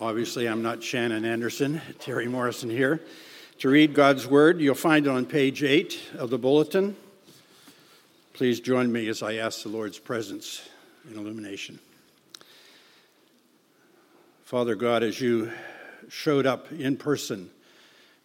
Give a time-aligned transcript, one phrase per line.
[0.00, 3.02] Obviously, I'm not Shannon Anderson, Terry Morrison here.
[3.58, 6.96] To read God's Word, you'll find it on page 8 of the bulletin.
[8.32, 10.66] Please join me as I ask the Lord's presence
[11.06, 11.78] and illumination.
[14.42, 15.52] Father God, as you
[16.08, 17.50] showed up in person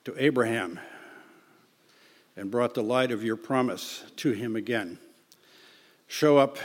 [0.06, 0.80] to Abraham
[2.38, 4.98] and brought the light of your promise to him again,
[6.08, 6.58] show up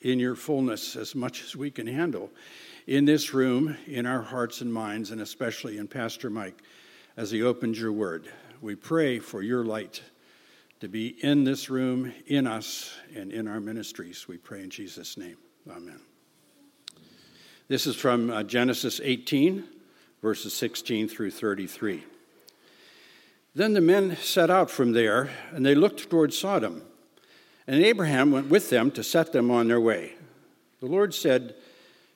[0.00, 2.30] in your fullness as much as we can handle
[2.86, 6.62] in this room, in our hearts and minds, and especially in Pastor Mike
[7.16, 8.30] as he opens your word.
[8.60, 10.02] We pray for your light
[10.80, 14.26] to be in this room, in us, and in our ministries.
[14.26, 15.36] We pray in Jesus' name.
[15.70, 16.00] Amen.
[17.68, 19.64] This is from uh, Genesis 18,
[20.20, 22.04] verses 16 through 33.
[23.54, 26.82] Then the men set out from there, and they looked toward Sodom.
[27.66, 30.14] And Abraham went with them to set them on their way.
[30.80, 31.54] The Lord said,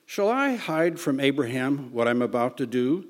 [0.09, 3.07] Shall I hide from Abraham what I'm about to do,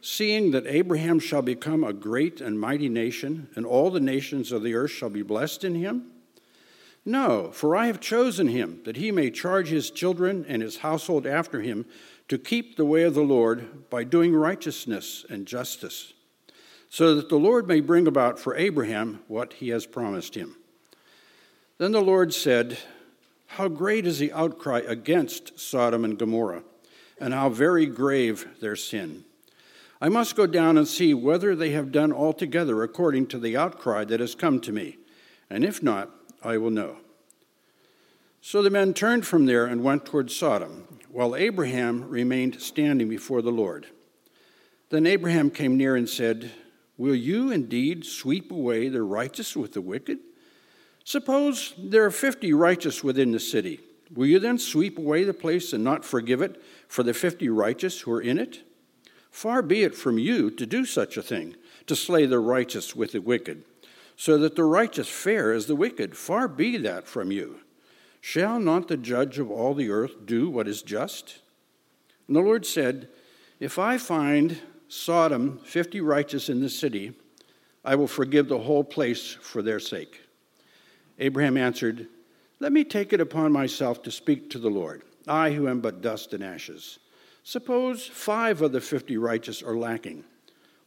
[0.00, 4.64] seeing that Abraham shall become a great and mighty nation, and all the nations of
[4.64, 6.10] the earth shall be blessed in him?
[7.04, 11.24] No, for I have chosen him, that he may charge his children and his household
[11.24, 11.86] after him
[12.26, 16.14] to keep the way of the Lord by doing righteousness and justice,
[16.88, 20.56] so that the Lord may bring about for Abraham what he has promised him.
[21.78, 22.76] Then the Lord said,
[23.54, 26.62] how great is the outcry against Sodom and Gomorrah,
[27.18, 29.24] and how very grave their sin.
[30.00, 34.04] I must go down and see whether they have done altogether according to the outcry
[34.04, 34.98] that has come to me,
[35.50, 36.10] and if not,
[36.44, 36.98] I will know.
[38.40, 43.42] So the men turned from there and went toward Sodom, while Abraham remained standing before
[43.42, 43.88] the Lord.
[44.90, 46.52] Then Abraham came near and said,
[46.96, 50.20] Will you indeed sweep away the righteous with the wicked?
[51.10, 53.80] Suppose there are 50 righteous within the city.
[54.14, 58.02] Will you then sweep away the place and not forgive it for the 50 righteous
[58.02, 58.62] who are in it?
[59.28, 61.56] Far be it from you to do such a thing,
[61.88, 63.64] to slay the righteous with the wicked,
[64.14, 66.16] so that the righteous fare as the wicked.
[66.16, 67.58] Far be that from you.
[68.20, 71.40] Shall not the judge of all the earth do what is just?
[72.28, 73.08] And the Lord said,
[73.58, 77.14] If I find Sodom 50 righteous in the city,
[77.84, 80.20] I will forgive the whole place for their sake.
[81.20, 82.08] Abraham answered,
[82.58, 86.00] Let me take it upon myself to speak to the Lord, I who am but
[86.00, 86.98] dust and ashes.
[87.42, 90.24] Suppose five of the fifty righteous are lacking.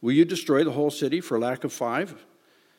[0.00, 2.26] Will you destroy the whole city for lack of five?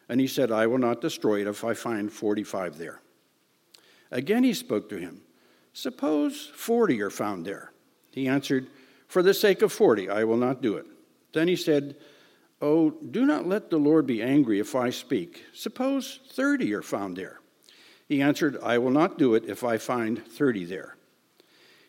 [0.10, 3.02] And he said, I will not destroy it if I find forty five there.
[4.12, 5.22] Again he spoke to him,
[5.74, 7.72] Suppose forty are found there.
[8.12, 8.68] He answered,
[9.08, 10.86] For the sake of forty, I will not do it.
[11.34, 11.96] Then he said,
[12.62, 15.46] Oh, do not let the Lord be angry if I speak.
[15.54, 17.40] Suppose thirty are found there.
[18.08, 20.96] He answered, I will not do it if I find 30 there.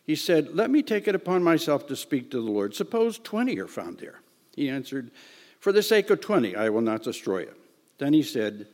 [0.03, 2.73] He said, Let me take it upon myself to speak to the Lord.
[2.73, 4.21] Suppose 20 are found there.
[4.55, 5.11] He answered,
[5.59, 7.55] For the sake of 20, I will not destroy it.
[7.97, 8.67] Then he said,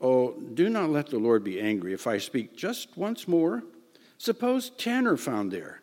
[0.00, 3.62] Oh, do not let the Lord be angry if I speak just once more.
[4.18, 5.80] Suppose 10 are found there.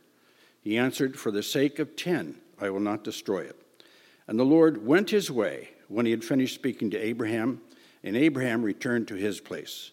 [0.61, 3.55] He answered, For the sake of 10, I will not destroy it.
[4.27, 7.61] And the Lord went his way when he had finished speaking to Abraham,
[8.03, 9.91] and Abraham returned to his place.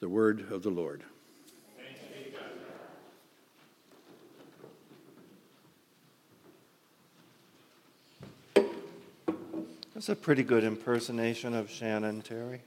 [0.00, 1.02] The word of the Lord.
[9.92, 12.62] That's a pretty good impersonation of Shannon, Terry.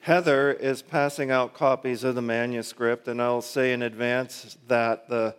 [0.00, 5.36] Heather is passing out copies of the manuscript, and I'll say in advance that the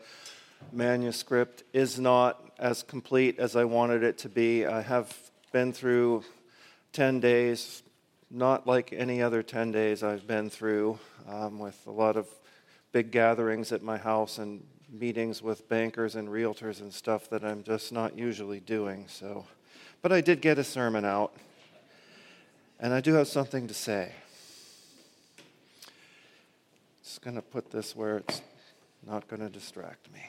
[0.71, 4.65] manuscript is not as complete as I wanted it to be.
[4.65, 5.13] I have
[5.51, 6.23] been through
[6.93, 7.83] 10 days
[8.29, 12.27] not like any other 10 days I've been through um, with a lot of
[12.91, 17.63] big gatherings at my house and meetings with bankers and realtors and stuff that I'm
[17.63, 19.05] just not usually doing.
[19.07, 19.45] So,
[20.01, 21.33] but I did get a sermon out,
[22.79, 24.11] and I do have something to say.
[27.03, 28.41] Just going to put this where it's
[29.05, 30.21] not going to distract me.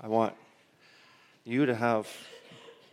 [0.00, 0.34] I want
[1.44, 2.08] you to have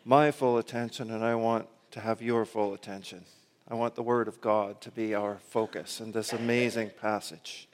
[0.04, 3.26] my full attention, and I want to have your full attention.
[3.68, 7.68] I want the Word of God to be our focus in this amazing passage.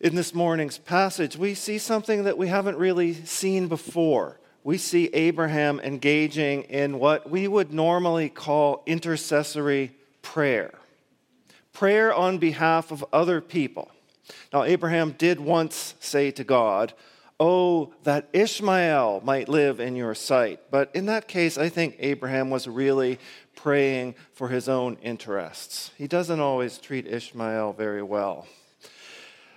[0.00, 4.38] In this morning's passage, we see something that we haven't really seen before.
[4.62, 10.74] We see Abraham engaging in what we would normally call intercessory prayer
[11.72, 13.90] prayer on behalf of other people.
[14.52, 16.92] Now, Abraham did once say to God,
[17.42, 20.60] Oh, that Ishmael might live in your sight.
[20.70, 23.18] But in that case, I think Abraham was really
[23.62, 25.90] praying for his own interests.
[25.98, 28.46] He doesn't always treat Ishmael very well.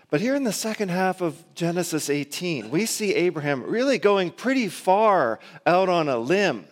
[0.10, 4.68] But here in the second half of Genesis 18, we see Abraham really going pretty
[4.68, 6.66] far out on a limb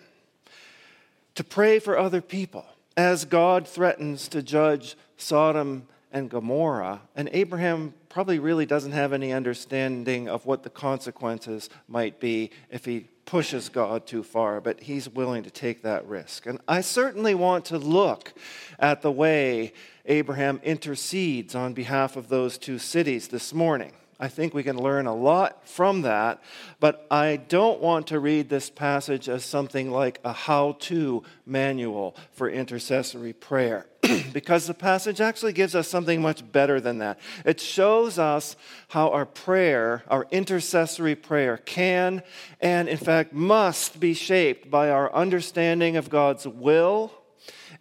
[1.36, 2.66] to pray for other people
[2.98, 7.02] as God threatens to judge Sodom and Gomorrah.
[7.16, 12.84] And Abraham probably really doesn't have any understanding of what the consequences might be if
[12.84, 16.46] he pushes God too far, but he's willing to take that risk.
[16.46, 18.34] And I certainly want to look
[18.80, 19.74] at the way
[20.06, 23.94] Abraham intercedes on behalf of those two cities this morning.
[24.22, 26.44] I think we can learn a lot from that,
[26.80, 32.16] but I don't want to read this passage as something like a how to manual
[32.32, 33.88] for intercessory prayer,
[34.32, 37.20] because the passage actually gives us something much better than that.
[37.46, 38.56] It shows us
[38.90, 42.22] how our prayer, our intercessory prayer, can
[42.60, 47.12] and in fact must be shaped by our understanding of God's will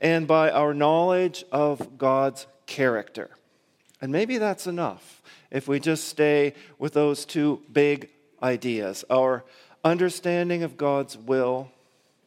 [0.00, 3.28] and by our knowledge of God's character.
[4.00, 5.19] And maybe that's enough
[5.50, 8.08] if we just stay with those two big
[8.43, 9.44] ideas our
[9.85, 11.70] understanding of God's will,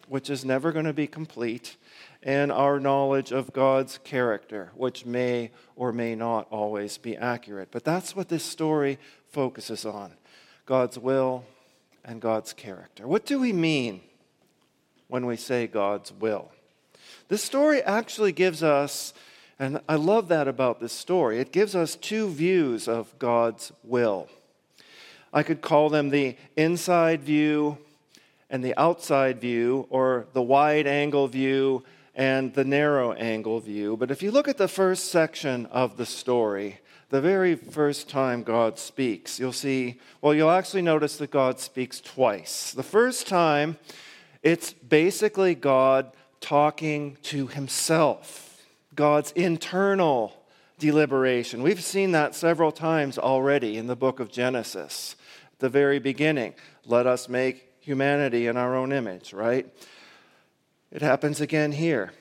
[0.08, 1.78] which is never going to be complete,
[2.22, 7.70] and our knowledge of God's character, which may or may not always be accurate.
[7.72, 8.98] But that's what this story
[9.30, 10.14] focuses on
[10.66, 11.46] God's will
[12.06, 13.08] and God's character.
[13.08, 14.02] What do we mean
[15.08, 16.52] when we say God's will?
[17.28, 19.14] This story actually gives us
[19.60, 21.40] and I love that about this story.
[21.40, 24.28] It gives us two views of God's will.
[25.32, 27.78] I could call them the inside view
[28.50, 31.84] and the outside view, or the wide angle view
[32.14, 33.98] and the narrow angle view.
[33.98, 36.80] But if you look at the first section of the story,
[37.10, 42.00] the very first time God speaks, you'll see, well, you'll actually notice that God speaks
[42.00, 42.72] twice.
[42.72, 43.78] The first time,
[44.44, 48.43] it's basically God talking to himself.
[48.95, 50.34] God's internal
[50.80, 51.63] deliberation.
[51.63, 55.16] We've seen that several times already in the book of Genesis.
[55.60, 56.54] The very beginning,
[56.86, 59.68] let us make humanity in our own image, right?
[60.92, 62.12] It happens again here.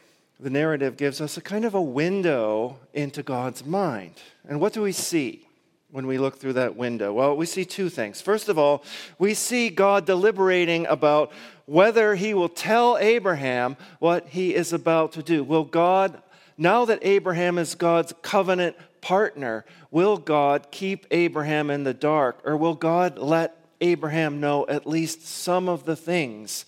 [0.41, 4.15] The narrative gives us a kind of a window into God's mind.
[4.49, 5.47] And what do we see
[5.91, 7.13] when we look through that window?
[7.13, 8.21] Well, we see two things.
[8.21, 8.83] First of all,
[9.19, 11.33] we see God deliberating about
[11.67, 15.45] whether he will tell Abraham what he is about to do.
[15.45, 16.21] Will God
[16.63, 22.41] now that Abraham is God's covenant partner, will God keep Abraham in the dark?
[22.45, 26.65] Or will God let Abraham know at least some of the things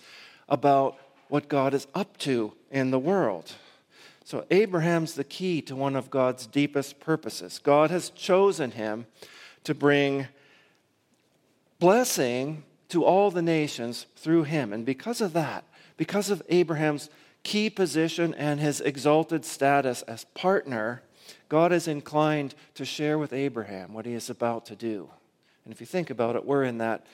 [0.49, 0.97] about
[1.29, 3.53] what God is up to in the world?
[4.25, 7.59] So, Abraham's the key to one of God's deepest purposes.
[7.59, 9.05] God has chosen him
[9.63, 10.27] to bring
[11.79, 14.73] blessing to all the nations through him.
[14.73, 15.63] And because of that,
[15.95, 17.09] because of Abraham's
[17.45, 21.03] key position and his exalted status as partner,
[21.47, 25.09] God is inclined to share with Abraham what he is about to do.
[25.63, 27.05] And if you think about it, we're in that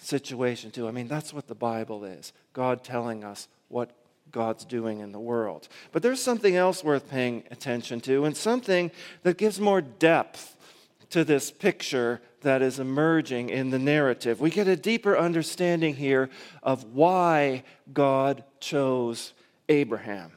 [0.00, 0.88] situation too.
[0.88, 3.90] I mean, that's what the Bible is God telling us what
[4.32, 5.68] God's doing in the world.
[5.92, 8.90] But there's something else worth paying attention to, and something
[9.24, 10.56] that gives more depth
[11.10, 14.40] to this picture that is emerging in the narrative.
[14.40, 16.30] We get a deeper understanding here
[16.62, 19.34] of why God chose
[19.70, 20.32] Abraham.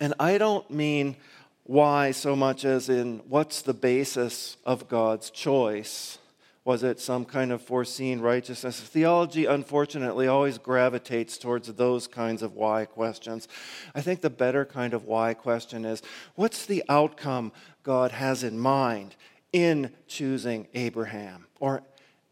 [0.00, 1.16] And I don't mean
[1.64, 6.18] why so much as in what's the basis of God's choice.
[6.64, 8.80] Was it some kind of foreseen righteousness?
[8.80, 13.48] Theology, unfortunately, always gravitates towards those kinds of why questions.
[13.94, 16.02] I think the better kind of why question is
[16.34, 17.52] what's the outcome
[17.82, 19.16] God has in mind
[19.52, 21.46] in choosing Abraham?
[21.58, 21.82] Or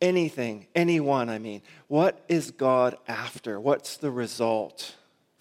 [0.00, 1.62] anything, anyone, I mean.
[1.88, 3.58] What is God after?
[3.58, 4.94] What's the result?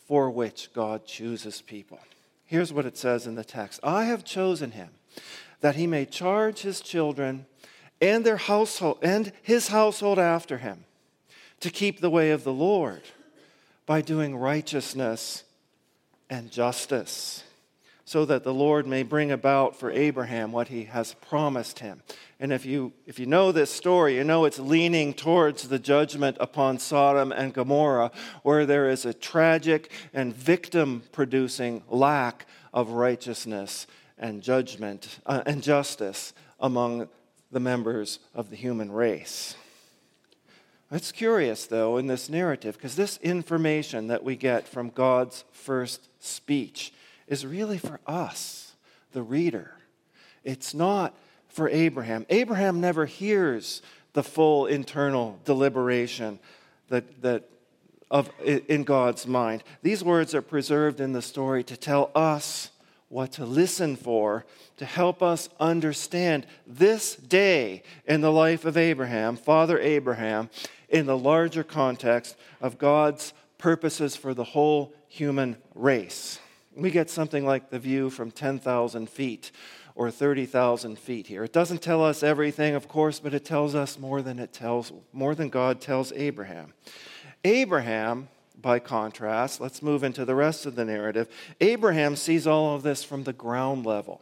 [0.06, 2.00] For which God chooses people.
[2.46, 4.90] Here's what it says in the text I have chosen him
[5.62, 7.46] that he may charge his children
[8.02, 10.86] and their household and his household after him
[11.62, 13.02] to keep the way of the Lord
[13.86, 15.44] by doing righteousness
[16.30, 17.44] and justice
[18.06, 22.04] so that the Lord may bring about for Abraham what he has promised him.
[22.40, 26.38] And if you, if you know this story, you know it's leaning towards the judgment
[26.40, 28.12] upon Sodom and Gomorrah,
[28.44, 33.88] where there is a tragic and victim producing lack of righteousness
[34.20, 37.10] and judgment uh, and justice among
[37.52, 39.56] the members of the human race.
[40.92, 46.08] It's curious, though, in this narrative, because this information that we get from God's first
[46.20, 46.94] speech
[47.28, 48.74] is really for us,
[49.12, 49.72] the reader.
[50.44, 51.16] It's not
[51.48, 52.26] for Abraham.
[52.30, 53.82] Abraham never hears
[54.14, 56.40] the full internal deliberation
[56.90, 57.50] that, that
[58.12, 59.64] of, in God's mind.
[59.82, 62.70] These words are preserved in the story to tell us
[63.10, 64.46] what to listen for
[64.78, 70.50] to help us understand this day in the life of Abraham, Father Abraham,
[70.90, 76.40] in the larger context of God's purposes for the whole human race.
[76.76, 79.52] We get something like the view from 10,000 feet
[79.96, 81.44] or 30,000 feet here.
[81.44, 84.92] It doesn't tell us everything, of course, but it tells us more than it tells
[85.14, 86.74] more than God tells Abraham.
[87.44, 88.28] Abraham
[88.62, 91.30] by contrast, let's move into the rest of the narrative.
[91.62, 94.22] Abraham sees all of this from the ground level.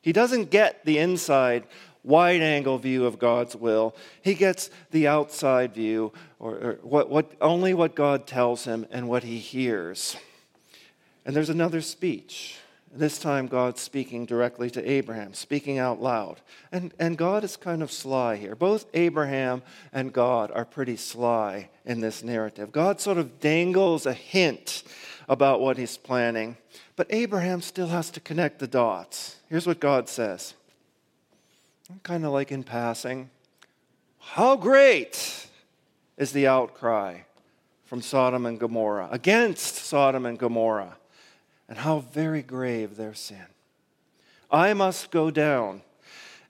[0.00, 1.64] He doesn't get the inside
[2.02, 3.94] wide angle view of God's will.
[4.22, 9.08] He gets the outside view, or, or, what, what, only what God tells him and
[9.08, 10.16] what he hears.
[11.24, 12.56] And there's another speech.
[12.94, 16.42] This time, God's speaking directly to Abraham, speaking out loud.
[16.70, 18.54] And, and God is kind of sly here.
[18.54, 19.62] Both Abraham
[19.94, 22.70] and God are pretty sly in this narrative.
[22.70, 24.82] God sort of dangles a hint
[25.26, 26.58] about what he's planning,
[26.94, 29.36] but Abraham still has to connect the dots.
[29.48, 30.54] Here's what God says
[32.02, 33.30] kind of like in passing
[34.18, 35.48] How great
[36.16, 37.20] is the outcry
[37.84, 40.96] from Sodom and Gomorrah, against Sodom and Gomorrah!
[41.68, 43.46] And how very grave their sin.
[44.50, 45.82] I must go down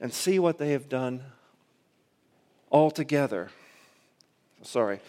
[0.01, 1.23] and see what they have done
[2.71, 3.51] altogether.
[4.63, 5.01] Sorry.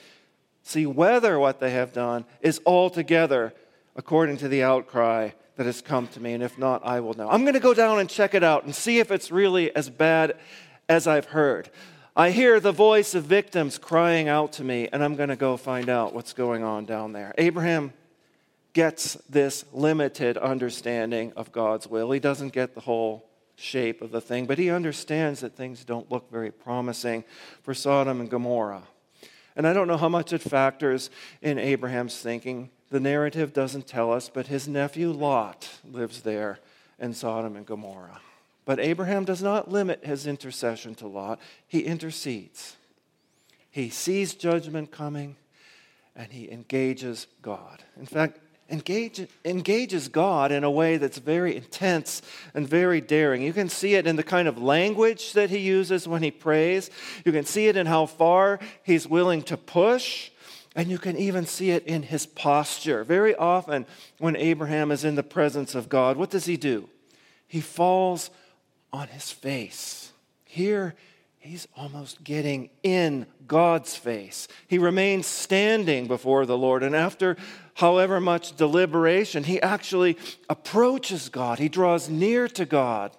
[0.64, 3.54] See whether what they have done is altogether
[3.96, 7.30] according to the outcry that has come to me, and if not, I will know.
[7.30, 9.90] I'm going to go down and check it out and see if it's really as
[9.90, 10.38] bad
[10.90, 11.70] as I've heard.
[12.16, 15.58] I hear the voice of victims crying out to me, and I'm going to go
[15.58, 17.34] find out what's going on down there.
[17.38, 17.94] Abraham
[18.74, 22.12] gets this limited understanding of God's will.
[22.12, 26.12] He doesn't get the whole shape of the thing, but he understands that things don't
[26.12, 27.24] look very promising
[27.62, 28.84] for Sodom and Gomorrah.
[29.56, 31.12] And I don't know how much it factors
[31.42, 32.72] in Abraham's thinking.
[32.90, 36.60] The narrative doesn't tell us, but his nephew Lot lives there
[37.00, 38.22] in Sodom and Gomorrah.
[38.66, 42.78] But Abraham does not limit his intercession to Lot, he intercedes.
[43.70, 45.36] He sees judgment coming
[46.16, 47.84] and he engages God.
[47.98, 48.40] In fact,
[48.70, 52.22] engage, engages God in a way that's very intense
[52.54, 53.42] and very daring.
[53.42, 56.90] You can see it in the kind of language that he uses when he prays,
[57.26, 60.32] you can see it in how far he's willing to push.
[60.76, 63.04] And you can even see it in his posture.
[63.04, 63.86] Very often,
[64.18, 66.90] when Abraham is in the presence of God, what does he do?
[67.48, 68.32] He falls
[68.92, 70.12] on his face.
[70.46, 70.96] Here,
[71.44, 74.48] he's almost getting in God's face.
[74.68, 76.84] He remains standing before the Lord.
[76.84, 77.36] And after
[77.74, 80.18] however much deliberation, he actually
[80.50, 81.60] approaches God.
[81.60, 83.16] He draws near to God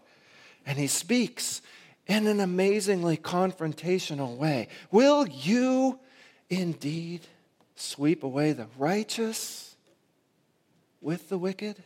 [0.65, 1.61] and he speaks
[2.07, 4.69] in an amazingly confrontational way.
[4.91, 5.99] Will you
[6.49, 7.21] indeed
[7.77, 9.77] sweep away the righteous
[11.03, 11.77] with the wicked?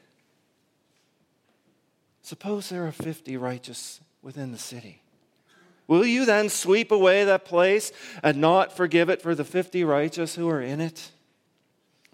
[2.22, 5.02] Suppose there are 50 righteous within the city.
[5.88, 7.90] Will you then sweep away that place
[8.22, 11.10] and not forgive it for the 50 righteous who are in it?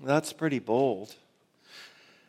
[0.02, 1.14] That's pretty bold,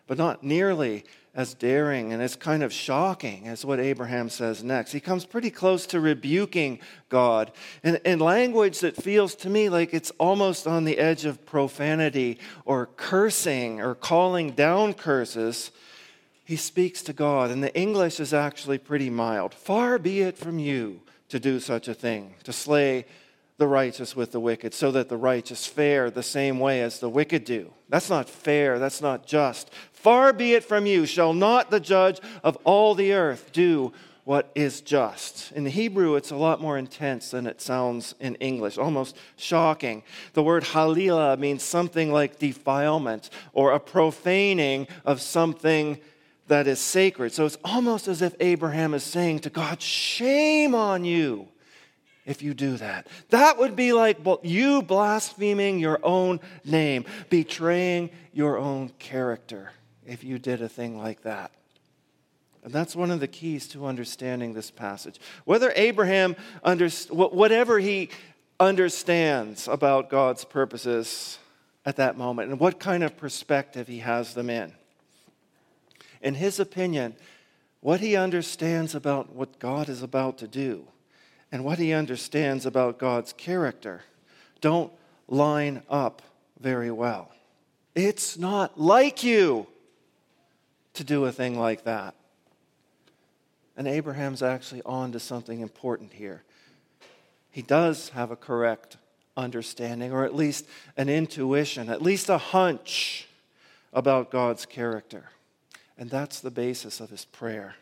[0.08, 4.94] but not nearly as daring and as kind of shocking as what Abraham says next.
[4.94, 7.52] He comes pretty close to rebuking God
[7.84, 12.40] in, in language that feels to me like it's almost on the edge of profanity
[12.64, 15.72] or cursing or calling down curses.
[16.46, 19.54] He speaks to God, and the English is actually pretty mild.
[19.54, 23.06] Far be it from you to do such a thing, to slay
[23.58, 27.10] the righteous with the wicked, so that the righteous fare the same way as the
[27.10, 27.72] wicked do.
[27.90, 28.80] That's not fair.
[28.80, 29.72] That's not just.
[29.94, 33.94] Far be it from you, shall not the judge of all the earth do
[34.26, 35.52] what is just.
[35.52, 40.04] In the Hebrew, it's a lot more intense than it sounds in English, almost shocking.
[40.34, 46.00] The word halila means something like defilement or a profaning of something
[46.48, 47.34] that is sacred.
[47.34, 51.48] So it's almost as if Abraham is saying to God, Shame on you
[52.26, 53.08] if you do that.
[53.30, 59.72] That would be like you blaspheming your own name, betraying your own character
[60.06, 61.52] if you did a thing like that.
[62.64, 65.20] And that's one of the keys to understanding this passage.
[65.46, 66.36] Whether Abraham,
[66.66, 68.10] underst- whatever he
[68.60, 71.38] understands about God's purposes
[71.86, 74.74] at that moment, and what kind of perspective he has them in.
[76.26, 77.16] In his opinion,
[77.82, 80.88] what he understands about what God is about to do
[81.52, 84.02] and what he understands about God's character
[84.60, 84.92] don't
[85.28, 86.24] line up
[86.60, 87.32] very well.
[87.94, 89.68] It's not like you
[90.96, 92.16] to do a thing like that.
[93.78, 96.42] And Abraham's actually on to something important here.
[97.52, 98.98] He does have a correct
[99.38, 100.66] understanding, or at least
[100.98, 103.28] an intuition, at least a hunch
[103.94, 105.30] about God's character.
[105.98, 107.76] And that's the basis of his prayer.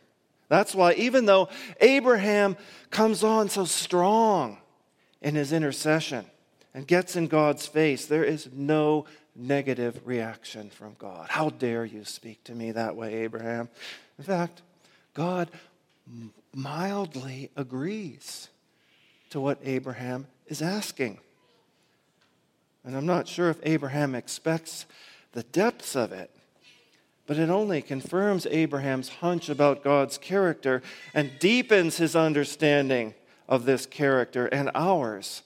[0.50, 1.50] That's why, even though
[1.82, 2.58] Abraham
[2.92, 4.58] comes on so strong
[5.22, 6.26] in his intercession
[6.74, 9.06] and gets in God's face, there is no
[9.36, 11.28] negative reaction from God.
[11.30, 13.70] How dare you speak to me that way, Abraham?
[14.20, 14.62] In fact,
[15.14, 15.50] God
[16.54, 18.50] mildly agrees
[19.32, 21.20] to what Abraham is asking.
[22.84, 24.86] And I'm not sure if Abraham expects
[25.32, 26.30] the depths of it,
[27.26, 30.82] but it only confirms Abraham's hunch about God's character
[31.14, 33.14] and deepens his understanding
[33.48, 35.44] of this character and ours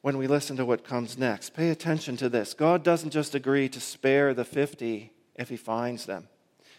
[0.00, 1.50] when we listen to what comes next.
[1.50, 2.54] Pay attention to this.
[2.54, 6.28] God doesn't just agree to spare the 50 if he finds them.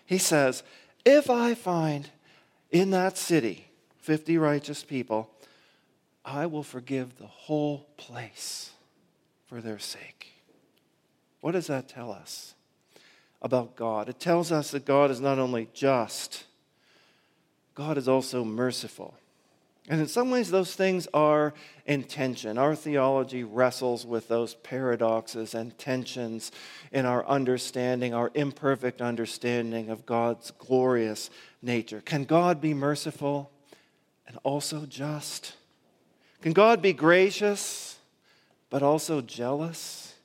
[0.06, 0.64] He says,
[1.06, 2.10] If I find
[2.72, 5.30] in that city 50 righteous people,
[6.24, 8.72] I will forgive the whole place
[9.46, 10.34] for their sake.
[11.42, 12.54] What does that tell us
[13.48, 14.10] about God?
[14.10, 16.44] It tells us that God is not only just,
[17.76, 19.16] God is also merciful.
[19.88, 21.54] And in some ways, those things are
[21.86, 22.58] in tension.
[22.58, 26.52] Our theology wrestles with those paradoxes and tensions
[26.92, 31.30] in our understanding, our imperfect understanding of God's glorious
[31.62, 32.02] nature.
[32.02, 33.50] Can God be merciful
[34.28, 35.56] and also just?
[36.42, 37.98] Can God be gracious
[38.70, 40.16] but also jealous?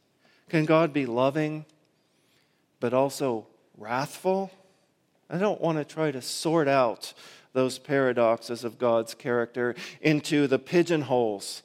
[0.49, 1.67] Can God be loving
[2.83, 3.47] but also
[3.79, 4.51] wrathful?
[5.31, 7.15] I don't want to try to sort out
[7.53, 11.63] those paradoxes of God's character into the pigeonholes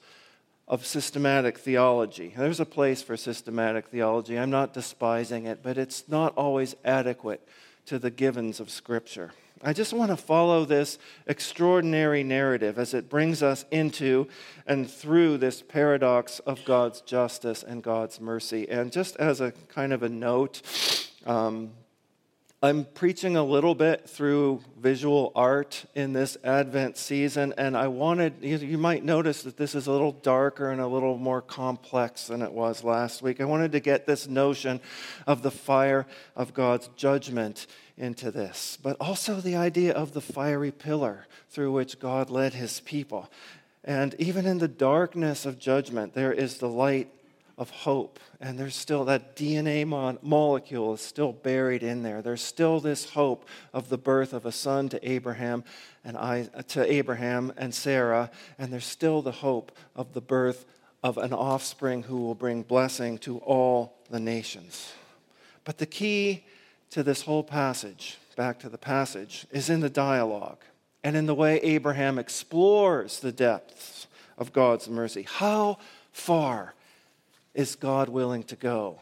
[0.67, 2.35] of systematic theology.
[2.37, 4.37] There's a place for systematic theology.
[4.37, 7.41] I'm not despising it, but it's not always adequate
[7.87, 9.31] to the givens of Scripture.
[9.63, 14.27] I just want to follow this extraordinary narrative as it brings us into
[14.67, 18.69] and through this paradox of God's justice and God's mercy.
[18.69, 20.61] And just as a kind of a note,
[21.25, 21.71] um,
[22.61, 28.33] I'm preaching a little bit through visual art in this Advent season, and I wanted,
[28.41, 32.41] you might notice that this is a little darker and a little more complex than
[32.41, 33.41] it was last week.
[33.41, 34.81] I wanted to get this notion
[35.27, 37.67] of the fire of God's judgment
[37.97, 42.79] into this, but also the idea of the fiery pillar through which God led his
[42.81, 43.29] people.
[43.83, 47.09] And even in the darkness of judgment, there is the light
[47.57, 48.19] of hope.
[48.39, 52.21] And there's still that DNA mo- molecule is still buried in there.
[52.21, 55.63] There's still this hope of the birth of a son to Abraham
[56.03, 58.29] and I, to Abraham and Sarah,
[58.59, 60.65] and there's still the hope of the birth
[61.03, 64.93] of an offspring who will bring blessing to all the nations.
[65.63, 66.45] But the key
[66.91, 70.59] to this whole passage, back to the passage, is in the dialogue
[71.03, 75.23] and in the way Abraham explores the depths of God's mercy.
[75.23, 75.77] How
[76.11, 76.73] far
[77.53, 79.01] is God willing to go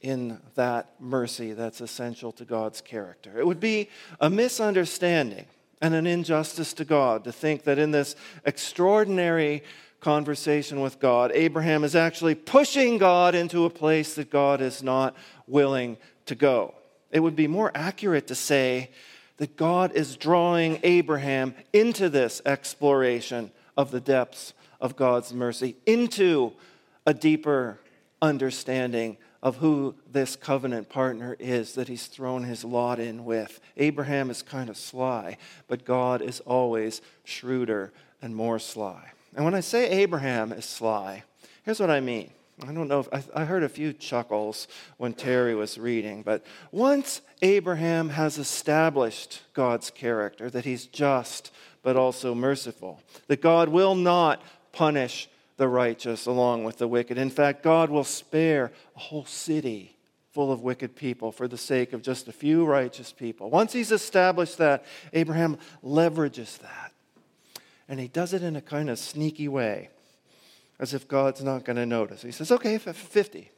[0.00, 3.38] in that mercy that's essential to God's character?
[3.38, 3.88] It would be
[4.20, 5.46] a misunderstanding
[5.82, 9.62] and an injustice to God to think that in this extraordinary
[10.00, 15.14] conversation with God, Abraham is actually pushing God into a place that God is not
[15.46, 16.74] willing to go.
[17.10, 18.90] It would be more accurate to say
[19.38, 26.52] that God is drawing Abraham into this exploration of the depths of God's mercy, into
[27.06, 27.80] a deeper
[28.20, 33.60] understanding of who this covenant partner is that he's thrown his lot in with.
[33.76, 39.12] Abraham is kind of sly, but God is always shrewder and more sly.
[39.34, 41.24] And when I say Abraham is sly,
[41.64, 42.30] here's what I mean.
[42.66, 44.68] I don't know if I, I heard a few chuckles
[44.98, 51.96] when Terry was reading, but once Abraham has established God's character, that he's just but
[51.96, 54.42] also merciful, that God will not
[54.72, 57.18] punish the righteous along with the wicked.
[57.18, 59.96] In fact, God will spare a whole city
[60.32, 63.50] full of wicked people for the sake of just a few righteous people.
[63.50, 66.92] Once he's established that, Abraham leverages that.
[67.88, 69.90] And he does it in a kind of sneaky way,
[70.80, 72.22] as if God's not going to notice.
[72.22, 73.50] He says, okay, 50.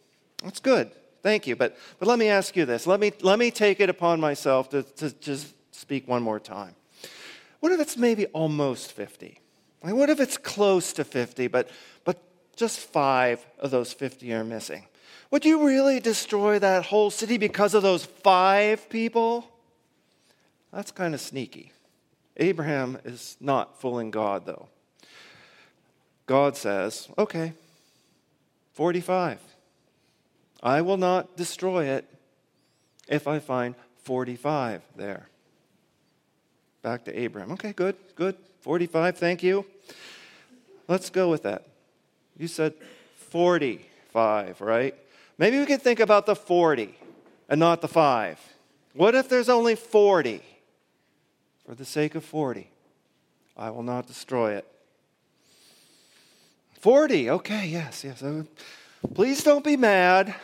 [0.42, 0.90] That's good.
[1.22, 1.54] Thank you.
[1.54, 2.87] But, but let me ask you this.
[2.87, 6.74] Let me, let me take it upon myself to, to just speak one more time.
[7.61, 9.40] What if it's maybe almost 50?
[9.85, 11.70] Like, what if it's close to 50, but,
[12.04, 12.20] but
[12.56, 14.87] just five of those 50 are missing?
[15.30, 19.48] Would you really destroy that whole city because of those five people?
[20.72, 21.72] That's kind of sneaky.
[22.37, 24.68] Abraham is not fooling God, though.
[26.26, 27.52] God says, okay,
[28.72, 29.38] 45.
[30.62, 32.08] I will not destroy it
[33.08, 35.28] if I find 45 there.
[36.82, 37.52] Back to Abraham.
[37.52, 38.37] Okay, good, good.
[38.61, 39.66] 45, thank you.
[40.88, 41.66] Let's go with that.
[42.38, 42.74] You said
[43.30, 44.94] 45, right?
[45.38, 46.94] Maybe we can think about the 40
[47.48, 48.38] and not the 5.
[48.94, 50.42] What if there's only 40?
[51.66, 52.68] For the sake of 40,
[53.56, 54.66] I will not destroy it.
[56.83, 58.25] 40, okay, yes, yes.
[58.25, 58.42] Uh,
[59.14, 60.35] please don't be mad.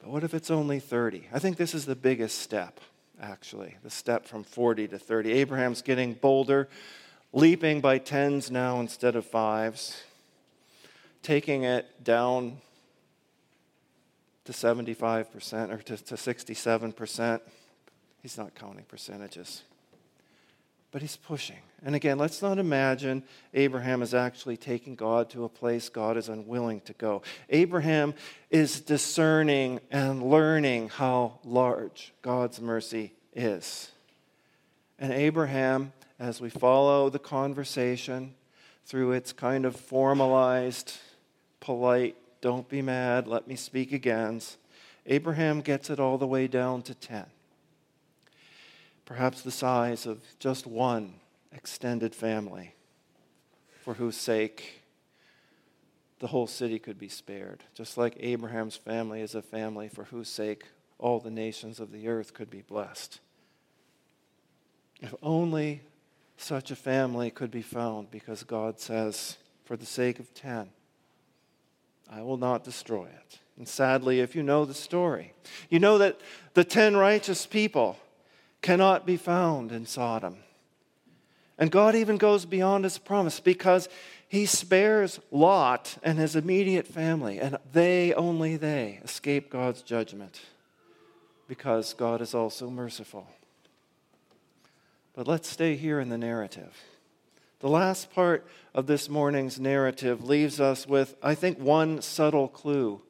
[0.00, 1.28] But what if it's only 30?
[1.32, 2.80] I think this is the biggest step,
[3.22, 5.30] actually, the step from 40 to 30.
[5.30, 6.68] Abraham's getting bolder,
[7.32, 10.02] leaping by tens now instead of fives,
[11.22, 12.56] taking it down
[14.44, 17.40] to 75% or to, to 67%.
[18.22, 19.62] He's not counting percentages.
[20.96, 21.58] But he's pushing.
[21.84, 26.30] And again, let's not imagine Abraham is actually taking God to a place God is
[26.30, 27.20] unwilling to go.
[27.50, 28.14] Abraham
[28.48, 33.90] is discerning and learning how large God's mercy is.
[34.98, 38.32] And Abraham, as we follow the conversation
[38.86, 40.96] through its kind of formalized,
[41.60, 44.40] polite, don't be mad, let me speak again,
[45.04, 47.26] Abraham gets it all the way down to 10
[49.06, 51.14] perhaps the size of just one
[51.52, 52.74] extended family,
[53.82, 54.82] for whose sake
[56.18, 60.28] the whole city could be spared, just like Abraham's family is a family for whose
[60.28, 60.64] sake
[60.98, 63.20] all the nations of the earth could be blessed.
[65.00, 65.82] If only
[66.38, 70.70] such a family could be found, because God says, for the sake of ten,
[72.10, 73.38] I will not destroy it.
[73.58, 75.32] And sadly, if you know the story,
[75.68, 76.20] you know that
[76.54, 77.98] the ten righteous people
[78.66, 80.38] cannot be found in Sodom.
[81.56, 83.88] And God even goes beyond his promise because
[84.28, 90.40] he spares Lot and his immediate family, and they, only they, escape God's judgment
[91.46, 93.28] because God is also merciful.
[95.14, 96.76] But let's stay here in the narrative.
[97.60, 103.00] The last part of this morning's narrative leaves us with, I think, one subtle clue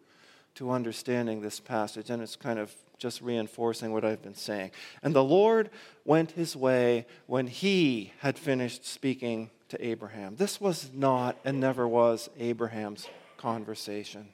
[0.57, 4.71] to understanding this passage, and it's kind of just reinforcing what I've been saying.
[5.03, 5.71] And the Lord
[6.05, 10.37] went his way when he had finished speaking to Abraham.
[10.37, 14.29] This was not and never was Abraham's conversation.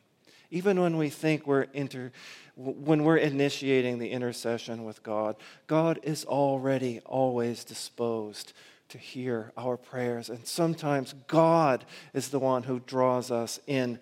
[0.50, 2.12] Even when we think we're inter,
[2.56, 8.52] when we're initiating the intercession with God, God is already always disposed
[8.90, 10.28] to hear our prayers.
[10.28, 13.98] And sometimes God is the one who draws us in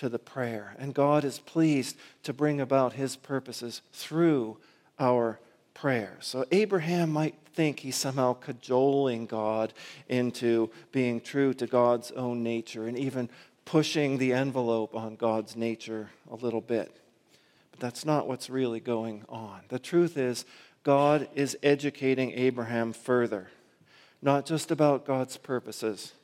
[0.00, 0.74] to the prayer.
[0.78, 4.56] And God is pleased to bring about his purposes through
[4.98, 5.38] our
[5.74, 6.16] prayer.
[6.20, 9.72] So Abraham might think he's somehow cajoling God
[10.08, 13.28] into being true to God's own nature and even
[13.66, 16.96] pushing the envelope on God's nature a little bit.
[17.70, 19.60] But that's not what's really going on.
[19.68, 20.44] The truth is,
[20.82, 23.48] God is educating Abraham further,
[24.22, 26.14] not just about God's purposes,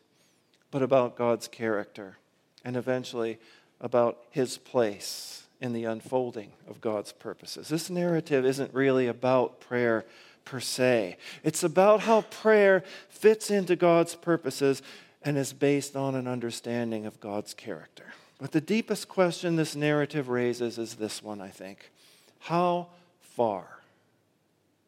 [0.70, 2.16] but about God's character,
[2.64, 3.38] and eventually
[3.80, 7.68] about his place in the unfolding of God's purposes.
[7.68, 10.04] This narrative isn't really about prayer
[10.44, 14.80] per se, it's about how prayer fits into God's purposes
[15.24, 18.04] and is based on an understanding of God's character.
[18.38, 21.90] But the deepest question this narrative raises is this one, I think.
[22.38, 22.88] How
[23.20, 23.80] far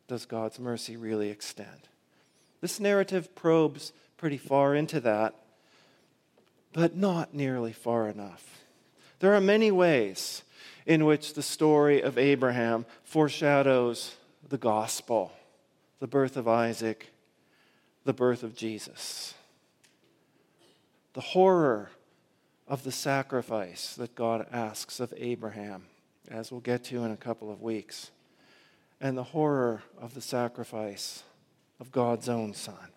[0.07, 1.89] does God's mercy really extend?
[2.61, 5.35] This narrative probes pretty far into that,
[6.73, 8.65] but not nearly far enough.
[9.21, 10.43] There are many ways
[10.87, 14.15] in which the story of Abraham foreshadows
[14.49, 15.33] the gospel,
[15.99, 17.11] the birth of Isaac,
[18.05, 19.35] the birth of Jesus.
[21.15, 21.91] The horror
[22.69, 25.85] of the sacrifice that God asks of Abraham,
[26.31, 28.11] as we'll get to in a couple of weeks,
[29.01, 31.23] and the horror of the sacrifice
[31.81, 32.93] of God's own Son.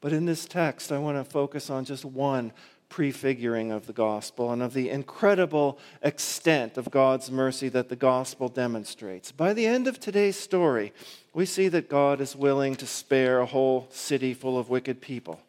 [0.00, 2.52] But in this text, I want to focus on just one
[2.90, 8.48] prefiguring of the gospel and of the incredible extent of God's mercy that the gospel
[8.48, 9.32] demonstrates.
[9.32, 10.92] By the end of today's story,
[11.32, 15.40] we see that God is willing to spare a whole city full of wicked people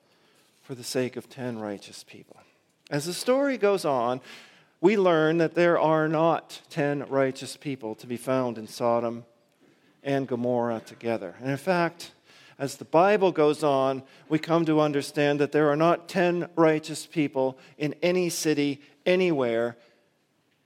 [0.61, 2.37] for the sake of 10 righteous people.
[2.89, 4.21] As the story goes on,
[4.79, 9.25] we learn that there are not 10 righteous people to be found in Sodom
[10.03, 11.35] and Gomorrah together.
[11.41, 12.11] And in fact,
[12.61, 17.07] as the Bible goes on, we come to understand that there are not 10 righteous
[17.07, 19.77] people in any city, anywhere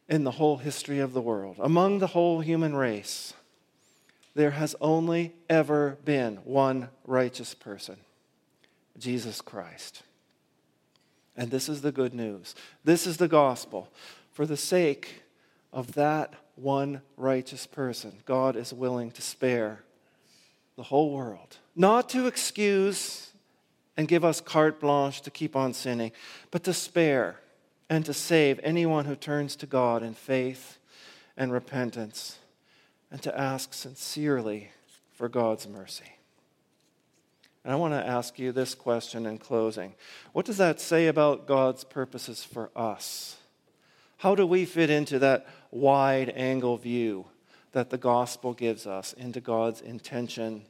[0.10, 1.55] in the whole history of the world.
[1.58, 3.34] Among the whole human race,
[4.36, 7.95] there has only ever been one righteous person
[8.99, 10.03] Jesus Christ.
[11.38, 12.55] And this is the good news.
[12.84, 13.88] This is the gospel.
[14.34, 15.23] For the sake
[15.71, 19.86] of that one righteous person, God is willing to spare
[20.75, 23.31] the whole world not to excuse
[23.97, 26.11] and give us carte blanche to keep on sinning,
[26.51, 27.39] but to spare
[27.89, 30.79] and to save anyone who turns to God in faith
[31.38, 32.39] and repentance
[33.11, 34.71] and to ask sincerely
[35.13, 36.17] for God's mercy.
[37.63, 39.95] And I want to ask you this question in closing
[40.33, 43.38] What does that say about God's purposes for us?
[44.17, 47.25] How do we fit into that wide angle view
[47.75, 50.61] that the gospel gives us into God's intention,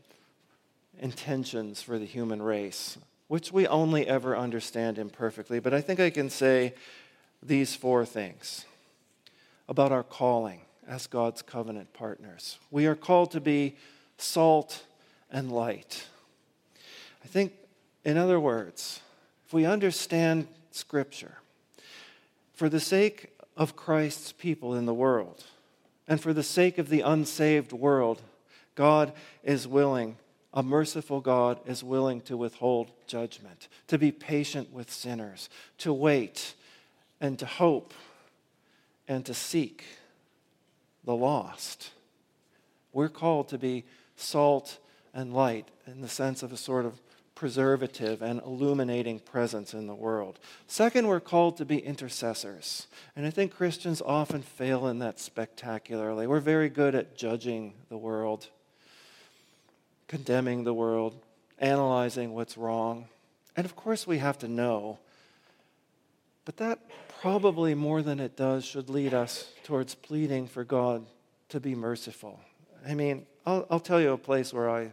[0.99, 5.59] intentions for the human race, which we only ever understand imperfectly?
[5.59, 6.73] But I think I can say
[7.43, 8.65] these four things
[9.69, 12.57] about our calling as God's covenant partners.
[12.71, 13.75] We are called to be
[14.17, 14.83] salt
[15.29, 16.07] and light.
[17.23, 17.53] I think,
[18.03, 18.99] in other words,
[19.45, 21.37] if we understand Scripture,
[22.55, 25.43] for the sake of Christ's people in the world,
[26.07, 28.21] and for the sake of the unsaved world,
[28.75, 29.13] God
[29.43, 30.17] is willing,
[30.53, 36.53] a merciful God is willing to withhold judgment, to be patient with sinners, to wait
[37.19, 37.93] and to hope
[39.07, 39.83] and to seek
[41.03, 41.91] the lost.
[42.93, 44.77] We're called to be salt
[45.13, 47.01] and light in the sense of a sort of
[47.35, 50.39] preservative and illuminating presence in the world.
[50.67, 52.87] Second, we're called to be intercessors.
[53.15, 56.27] And I think Christians often fail in that spectacularly.
[56.27, 58.47] We're very good at judging the world,
[60.07, 61.21] condemning the world,
[61.59, 63.09] analyzing what's wrong.
[63.57, 64.99] And of course, we have to know.
[66.45, 66.79] But that
[67.21, 71.05] probably more than it does should lead us towards pleading for God
[71.49, 72.39] to be merciful.
[72.87, 74.91] I mean, I'll, I'll tell you a place where I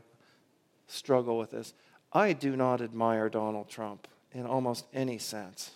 [0.88, 1.74] struggle with this.
[2.14, 5.72] I do not admire Donald Trump in almost any sense.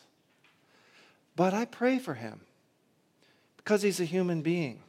[1.35, 2.41] But I pray for him
[3.57, 4.83] because he's a human being.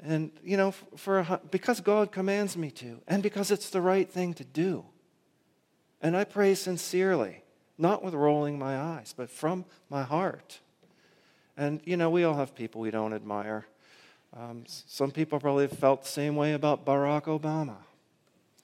[0.00, 4.08] And, you know, for a, because God commands me to, and because it's the right
[4.08, 4.84] thing to do.
[6.00, 7.42] And I pray sincerely,
[7.76, 10.60] not with rolling my eyes, but from my heart.
[11.56, 13.66] And, you know, we all have people we don't admire.
[14.36, 17.78] Um, some people probably felt the same way about Barack Obama.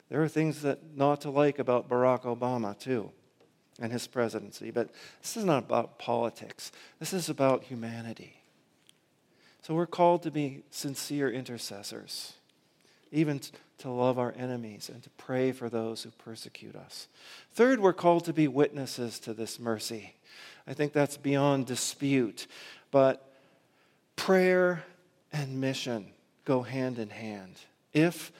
[0.09, 3.11] There are things that not to like about Barack Obama, too,
[3.79, 4.71] and his presidency.
[4.71, 4.89] But
[5.21, 8.41] this is not about politics, this is about humanity.
[9.61, 12.33] So we're called to be sincere intercessors,
[13.11, 13.41] even
[13.79, 17.07] to love our enemies and to pray for those who persecute us.
[17.53, 20.13] Third, we're called to be witnesses to this mercy.
[20.67, 22.45] I think that's beyond dispute.
[22.91, 23.27] But
[24.15, 24.83] prayer
[25.33, 26.07] and mission
[26.45, 27.55] go hand in hand.
[27.91, 28.31] If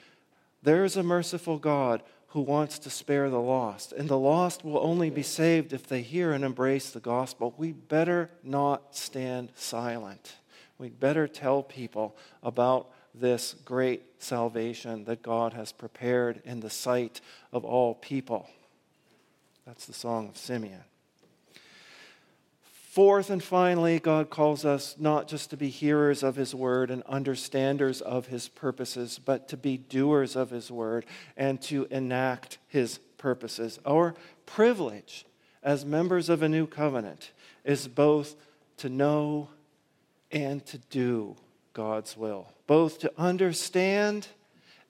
[0.65, 4.79] there is a merciful God who wants to spare the lost, and the lost will
[4.79, 7.53] only be saved if they hear and embrace the gospel.
[7.57, 10.35] We better not stand silent.
[10.77, 17.21] We'd better tell people about this great salvation that God has prepared in the sight
[17.53, 18.49] of all people.
[19.65, 20.83] That's the song of Simeon.
[22.95, 27.03] Fourth and finally, God calls us not just to be hearers of His word and
[27.03, 31.05] understanders of His purposes, but to be doers of His word
[31.35, 33.79] and to enact His purposes.
[33.85, 35.25] Our privilege
[35.61, 37.31] as members of a new covenant
[37.65, 38.37] is both
[38.77, 39.49] to know
[40.31, 41.35] and to do
[41.73, 44.29] God's will, both to understand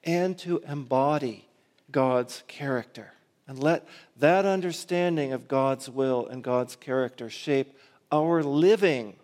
[0.04, 1.48] and to embody
[1.92, 3.14] God's character.
[3.48, 3.88] And let
[4.18, 7.76] that understanding of God's will and God's character shape
[8.12, 9.16] our living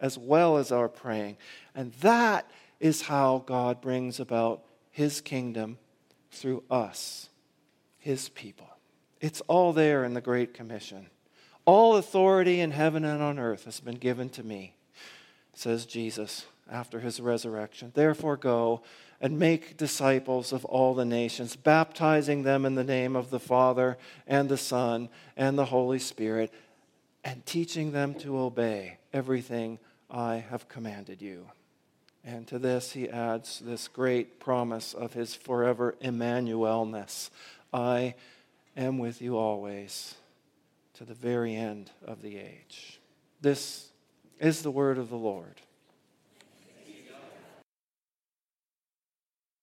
[0.00, 1.36] as well as our praying.
[1.74, 5.78] And that is how God brings about his kingdom
[6.30, 7.28] through us,
[7.98, 8.68] his people.
[9.20, 11.06] It's all there in the Great Commission.
[11.64, 14.74] All authority in heaven and on earth has been given to me,
[15.54, 17.92] says Jesus after his resurrection.
[17.94, 18.82] Therefore, go
[19.20, 23.98] and make disciples of all the nations, baptizing them in the name of the Father
[24.26, 26.52] and the Son and the Holy Spirit
[27.24, 29.78] and teaching them to obey everything
[30.10, 31.46] I have commanded you.
[32.24, 37.30] And to this, he adds this great promise of his forever Emmanuelness
[37.72, 38.14] I
[38.76, 40.14] am with you always
[40.94, 43.00] to the very end of the age.
[43.40, 43.90] This
[44.40, 45.60] is the word of the Lord.